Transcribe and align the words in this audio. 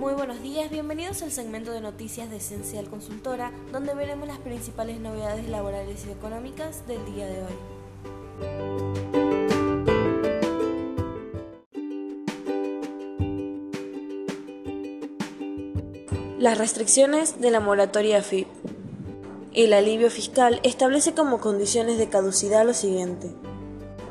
Muy 0.00 0.14
buenos 0.14 0.40
días, 0.40 0.70
bienvenidos 0.70 1.20
al 1.22 1.30
segmento 1.30 1.72
de 1.72 1.82
noticias 1.82 2.30
de 2.30 2.38
Esencial 2.38 2.88
Consultora, 2.88 3.52
donde 3.70 3.94
veremos 3.94 4.26
las 4.26 4.38
principales 4.38 4.98
novedades 4.98 5.46
laborales 5.46 6.06
y 6.06 6.10
económicas 6.10 6.86
del 6.86 7.04
día 7.04 7.26
de 7.26 7.42
hoy. 7.42 7.52
Las 16.38 16.56
restricciones 16.56 17.38
de 17.42 17.50
la 17.50 17.60
moratoria 17.60 18.22
FIP. 18.22 18.48
El 19.52 19.74
alivio 19.74 20.10
fiscal 20.10 20.60
establece 20.62 21.12
como 21.12 21.40
condiciones 21.40 21.98
de 21.98 22.08
caducidad 22.08 22.64
lo 22.64 22.72
siguiente. 22.72 23.34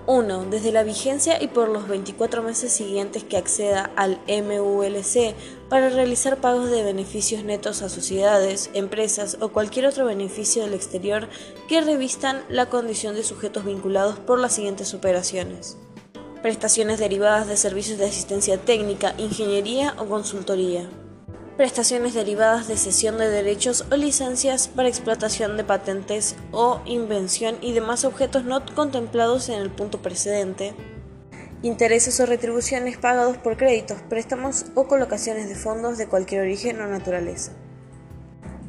1. 0.09 0.45
Desde 0.45 0.71
la 0.71 0.81
vigencia 0.81 1.39
y 1.39 1.49
por 1.49 1.69
los 1.69 1.87
24 1.87 2.41
meses 2.41 2.73
siguientes 2.73 3.23
que 3.23 3.37
acceda 3.37 3.91
al 3.95 4.19
MULC 4.27 5.35
para 5.69 5.89
realizar 5.89 6.37
pagos 6.37 6.71
de 6.71 6.81
beneficios 6.81 7.43
netos 7.43 7.83
a 7.83 7.89
sociedades, 7.89 8.71
empresas 8.73 9.37
o 9.39 9.49
cualquier 9.49 9.85
otro 9.85 10.05
beneficio 10.05 10.63
del 10.63 10.73
exterior 10.73 11.29
que 11.67 11.81
revistan 11.81 12.41
la 12.49 12.65
condición 12.65 13.13
de 13.13 13.21
sujetos 13.21 13.65
vinculados 13.65 14.17
por 14.17 14.39
las 14.39 14.53
siguientes 14.53 14.95
operaciones. 14.95 15.77
Prestaciones 16.41 16.97
derivadas 16.97 17.47
de 17.47 17.55
servicios 17.55 17.99
de 17.99 18.05
asistencia 18.05 18.57
técnica, 18.57 19.13
ingeniería 19.19 19.93
o 19.99 20.05
consultoría 20.05 20.89
prestaciones 21.59 22.13
derivadas 22.13 22.69
de 22.69 22.77
cesión 22.77 23.17
de 23.17 23.27
derechos 23.29 23.83
o 23.91 23.97
licencias 23.97 24.69
para 24.69 24.87
explotación 24.87 25.57
de 25.57 25.65
patentes 25.65 26.37
o 26.53 26.79
invención 26.85 27.57
y 27.59 27.73
demás 27.73 28.05
objetos 28.05 28.45
no 28.45 28.63
contemplados 28.73 29.49
en 29.49 29.59
el 29.59 29.69
punto 29.69 30.01
precedente, 30.01 30.73
intereses 31.61 32.17
o 32.21 32.25
retribuciones 32.25 32.97
pagados 32.97 33.35
por 33.35 33.57
créditos, 33.57 33.97
préstamos 34.07 34.67
o 34.73 34.87
colocaciones 34.87 35.49
de 35.49 35.55
fondos 35.55 35.97
de 35.97 36.07
cualquier 36.07 36.43
origen 36.43 36.79
o 36.79 36.87
naturaleza. 36.87 37.51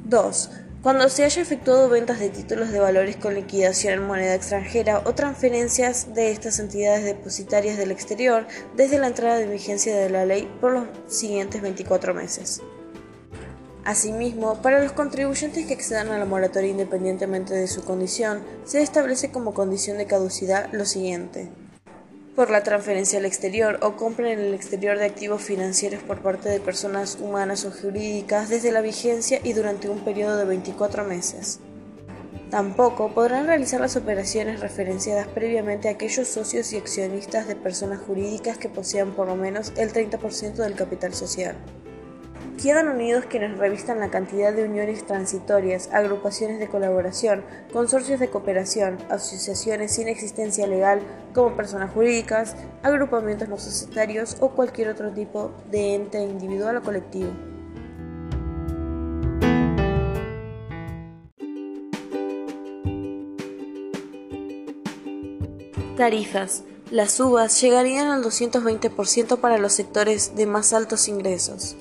2. 0.06 0.50
Cuando 0.82 1.08
se 1.10 1.22
haya 1.22 1.42
efectuado 1.42 1.88
ventas 1.88 2.18
de 2.18 2.30
títulos 2.30 2.72
de 2.72 2.80
valores 2.80 3.14
con 3.14 3.34
liquidación 3.34 3.94
en 3.94 4.06
moneda 4.08 4.34
extranjera 4.34 5.02
o 5.04 5.14
transferencias 5.14 6.12
de 6.12 6.32
estas 6.32 6.58
entidades 6.58 7.04
depositarias 7.04 7.78
del 7.78 7.92
exterior 7.92 8.48
desde 8.74 8.98
la 8.98 9.06
entrada 9.06 9.36
de 9.36 9.46
vigencia 9.46 9.96
de 9.96 10.10
la 10.10 10.24
ley 10.24 10.50
por 10.60 10.72
los 10.72 10.88
siguientes 11.06 11.62
24 11.62 12.14
meses. 12.14 12.60
Asimismo, 13.84 14.60
para 14.60 14.82
los 14.82 14.92
contribuyentes 14.92 15.66
que 15.66 15.72
accedan 15.72 16.08
a 16.08 16.18
la 16.18 16.26
moratoria 16.26 16.70
independientemente 16.70 17.54
de 17.54 17.66
su 17.66 17.82
condición, 17.82 18.42
se 18.64 18.82
establece 18.82 19.30
como 19.30 19.54
condición 19.54 19.96
de 19.96 20.06
caducidad 20.06 20.70
lo 20.72 20.84
siguiente. 20.84 21.48
Por 22.36 22.50
la 22.50 22.62
transferencia 22.62 23.18
al 23.18 23.24
exterior 23.24 23.78
o 23.82 23.96
compra 23.96 24.30
en 24.30 24.38
el 24.38 24.54
exterior 24.54 24.98
de 24.98 25.06
activos 25.06 25.42
financieros 25.42 26.02
por 26.02 26.20
parte 26.20 26.48
de 26.48 26.60
personas 26.60 27.18
humanas 27.20 27.64
o 27.64 27.70
jurídicas 27.70 28.50
desde 28.50 28.70
la 28.70 28.82
vigencia 28.82 29.40
y 29.42 29.54
durante 29.54 29.88
un 29.88 30.00
periodo 30.00 30.36
de 30.36 30.44
24 30.44 31.04
meses. 31.04 31.60
Tampoco 32.50 33.14
podrán 33.14 33.46
realizar 33.46 33.80
las 33.80 33.96
operaciones 33.96 34.60
referenciadas 34.60 35.28
previamente 35.28 35.88
a 35.88 35.92
aquellos 35.92 36.28
socios 36.28 36.72
y 36.72 36.76
accionistas 36.76 37.46
de 37.46 37.56
personas 37.56 38.00
jurídicas 38.00 38.58
que 38.58 38.68
posean 38.68 39.12
por 39.12 39.28
lo 39.28 39.36
menos 39.36 39.72
el 39.76 39.92
30% 39.92 40.54
del 40.54 40.74
capital 40.74 41.14
social. 41.14 41.56
Quedan 42.62 42.88
unidos 42.88 43.24
quienes 43.24 43.56
revistan 43.56 44.00
la 44.00 44.10
cantidad 44.10 44.52
de 44.52 44.64
uniones 44.64 45.06
transitorias, 45.06 45.88
agrupaciones 45.92 46.58
de 46.58 46.68
colaboración, 46.68 47.42
consorcios 47.72 48.20
de 48.20 48.28
cooperación, 48.28 48.98
asociaciones 49.08 49.94
sin 49.94 50.08
existencia 50.08 50.66
legal 50.66 51.00
como 51.34 51.56
personas 51.56 51.90
jurídicas, 51.90 52.56
agrupamientos 52.82 53.48
no 53.48 53.56
societarios 53.56 54.36
o 54.40 54.50
cualquier 54.50 54.88
otro 54.88 55.10
tipo 55.10 55.52
de 55.70 55.94
ente 55.94 56.20
individual 56.22 56.76
o 56.76 56.82
colectivo. 56.82 57.30
Tarifas. 65.96 66.64
Las 66.90 67.12
subas 67.12 67.60
llegarían 67.60 68.08
al 68.08 68.24
220% 68.24 69.38
para 69.38 69.58
los 69.58 69.72
sectores 69.72 70.34
de 70.34 70.46
más 70.46 70.72
altos 70.72 71.08
ingresos. 71.08 71.76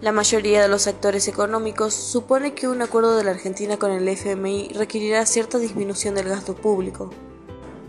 La 0.00 0.12
mayoría 0.12 0.62
de 0.62 0.68
los 0.68 0.86
actores 0.86 1.26
económicos 1.26 1.92
supone 1.92 2.54
que 2.54 2.68
un 2.68 2.82
acuerdo 2.82 3.16
de 3.16 3.24
la 3.24 3.32
Argentina 3.32 3.78
con 3.78 3.90
el 3.90 4.06
FMI 4.06 4.68
requerirá 4.74 5.26
cierta 5.26 5.58
disminución 5.58 6.14
del 6.14 6.28
gasto 6.28 6.54
público. 6.54 7.10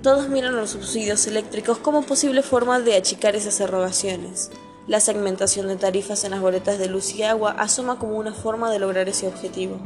Todos 0.01 0.27
miran 0.27 0.55
los 0.55 0.71
subsidios 0.71 1.27
eléctricos 1.27 1.77
como 1.77 2.01
posible 2.01 2.41
forma 2.41 2.79
de 2.79 2.97
achicar 2.97 3.35
esas 3.35 3.59
erogaciones. 3.59 4.49
La 4.87 4.99
segmentación 4.99 5.67
de 5.67 5.75
tarifas 5.75 6.23
en 6.23 6.31
las 6.31 6.41
boletas 6.41 6.79
de 6.79 6.87
luz 6.87 7.13
y 7.13 7.21
agua 7.21 7.51
asoma 7.51 7.99
como 7.99 8.17
una 8.17 8.33
forma 8.33 8.71
de 8.71 8.79
lograr 8.79 9.07
ese 9.07 9.27
objetivo. 9.27 9.77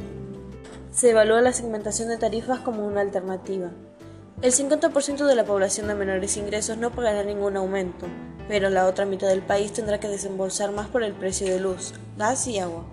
Se 0.91 1.09
evalúa 1.09 1.41
la 1.41 1.51
segmentación 1.51 2.07
de 2.07 2.15
tarifas 2.15 2.61
como 2.61 2.87
una 2.87 3.01
alternativa. 3.01 3.71
El 4.41 4.53
50% 4.53 5.25
de 5.25 5.35
la 5.35 5.43
población 5.43 5.89
de 5.89 5.95
menores 5.95 6.37
ingresos 6.37 6.77
no 6.77 6.89
pagará 6.91 7.23
ningún 7.23 7.57
aumento, 7.57 8.07
pero 8.47 8.69
la 8.69 8.87
otra 8.87 9.05
mitad 9.05 9.27
del 9.27 9.41
país 9.41 9.73
tendrá 9.73 9.99
que 9.99 10.07
desembolsar 10.07 10.71
más 10.71 10.87
por 10.87 11.03
el 11.03 11.13
precio 11.13 11.47
de 11.47 11.59
luz, 11.59 11.93
gas 12.17 12.47
y 12.47 12.59
agua. 12.59 12.85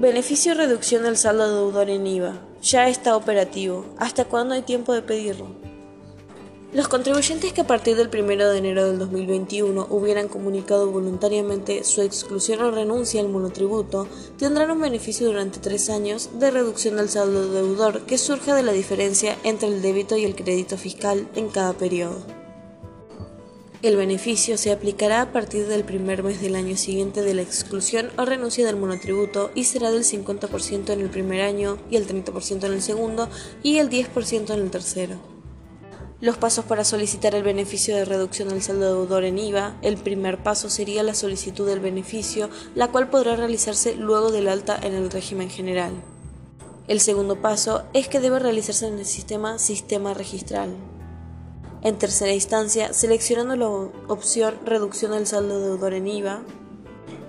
Beneficio 0.00 0.54
reducción 0.54 1.02
del 1.02 1.16
saldo 1.16 1.48
deudor 1.48 1.90
en 1.90 2.06
IVA. 2.06 2.34
Ya 2.62 2.88
está 2.88 3.16
operativo. 3.16 3.84
¿Hasta 3.98 4.24
cuándo 4.24 4.54
hay 4.54 4.62
tiempo 4.62 4.92
de 4.92 5.02
pedirlo? 5.02 5.57
Los 6.70 6.86
contribuyentes 6.86 7.54
que 7.54 7.62
a 7.62 7.66
partir 7.66 7.96
del 7.96 8.10
1 8.12 8.50
de 8.50 8.58
enero 8.58 8.86
del 8.86 8.98
2021 8.98 9.86
hubieran 9.88 10.28
comunicado 10.28 10.90
voluntariamente 10.90 11.82
su 11.82 12.02
exclusión 12.02 12.60
o 12.60 12.70
renuncia 12.70 13.22
al 13.22 13.30
monotributo 13.30 14.06
tendrán 14.36 14.70
un 14.72 14.82
beneficio 14.82 15.28
durante 15.28 15.60
tres 15.60 15.88
años 15.88 16.28
de 16.38 16.50
reducción 16.50 16.96
del 16.96 17.08
saldo 17.08 17.50
deudor 17.50 18.02
que 18.02 18.18
surge 18.18 18.52
de 18.52 18.62
la 18.62 18.72
diferencia 18.72 19.38
entre 19.44 19.68
el 19.68 19.80
débito 19.80 20.18
y 20.18 20.26
el 20.26 20.36
crédito 20.36 20.76
fiscal 20.76 21.26
en 21.36 21.48
cada 21.48 21.72
periodo. 21.72 22.18
El 23.80 23.96
beneficio 23.96 24.58
se 24.58 24.70
aplicará 24.70 25.22
a 25.22 25.32
partir 25.32 25.68
del 25.68 25.84
primer 25.84 26.22
mes 26.22 26.42
del 26.42 26.54
año 26.54 26.76
siguiente 26.76 27.22
de 27.22 27.32
la 27.32 27.42
exclusión 27.42 28.10
o 28.18 28.26
renuncia 28.26 28.66
del 28.66 28.76
monotributo 28.76 29.52
y 29.54 29.64
será 29.64 29.90
del 29.90 30.04
50% 30.04 30.90
en 30.90 31.00
el 31.00 31.08
primer 31.08 31.40
año 31.40 31.78
y 31.90 31.96
el 31.96 32.06
30% 32.06 32.64
en 32.64 32.72
el 32.74 32.82
segundo 32.82 33.30
y 33.62 33.78
el 33.78 33.88
10% 33.88 34.52
en 34.52 34.60
el 34.60 34.70
tercero. 34.70 35.37
Los 36.20 36.36
pasos 36.36 36.64
para 36.64 36.82
solicitar 36.82 37.36
el 37.36 37.44
beneficio 37.44 37.94
de 37.94 38.04
reducción 38.04 38.48
del 38.48 38.60
saldo 38.60 38.86
deudor 38.86 39.22
en 39.22 39.38
IVA. 39.38 39.76
El 39.82 39.96
primer 39.96 40.42
paso 40.42 40.68
sería 40.68 41.04
la 41.04 41.14
solicitud 41.14 41.64
del 41.64 41.78
beneficio, 41.78 42.50
la 42.74 42.88
cual 42.88 43.08
podrá 43.08 43.36
realizarse 43.36 43.94
luego 43.94 44.32
del 44.32 44.48
alta 44.48 44.76
en 44.82 44.94
el 44.94 45.12
régimen 45.12 45.48
general. 45.48 45.92
El 46.88 46.98
segundo 46.98 47.40
paso 47.40 47.84
es 47.92 48.08
que 48.08 48.18
debe 48.18 48.40
realizarse 48.40 48.88
en 48.88 48.98
el 48.98 49.06
sistema 49.06 49.60
Sistema 49.60 50.12
Registral. 50.12 50.74
En 51.82 51.98
tercera 51.98 52.32
instancia, 52.32 52.92
seleccionando 52.92 53.54
la 53.54 53.68
opción 54.12 54.56
Reducción 54.66 55.12
del 55.12 55.28
saldo 55.28 55.60
deudor 55.60 55.94
en 55.94 56.08
IVA. 56.08 56.42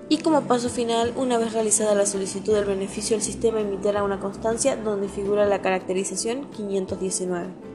Y 0.08 0.18
como 0.18 0.48
paso 0.48 0.68
final, 0.68 1.12
una 1.14 1.38
vez 1.38 1.52
realizada 1.52 1.94
la 1.94 2.06
solicitud 2.06 2.54
del 2.54 2.64
beneficio, 2.64 3.14
el 3.14 3.22
sistema 3.22 3.60
emitirá 3.60 4.02
una 4.02 4.18
constancia 4.18 4.74
donde 4.74 5.08
figura 5.08 5.46
la 5.46 5.62
caracterización 5.62 6.50
519. 6.50 7.69